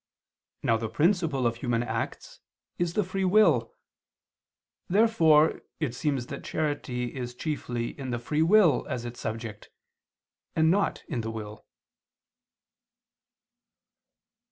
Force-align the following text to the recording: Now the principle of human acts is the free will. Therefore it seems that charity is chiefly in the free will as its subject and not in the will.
Now 0.63 0.77
the 0.77 0.89
principle 0.89 1.45
of 1.45 1.57
human 1.57 1.83
acts 1.83 2.39
is 2.79 2.95
the 2.95 3.03
free 3.03 3.23
will. 3.23 3.75
Therefore 4.87 5.61
it 5.79 5.93
seems 5.93 6.25
that 6.25 6.43
charity 6.43 7.13
is 7.15 7.35
chiefly 7.35 7.89
in 7.99 8.09
the 8.09 8.17
free 8.17 8.41
will 8.41 8.83
as 8.89 9.05
its 9.05 9.19
subject 9.19 9.69
and 10.55 10.71
not 10.71 11.03
in 11.07 11.21
the 11.21 11.29
will. 11.29 11.67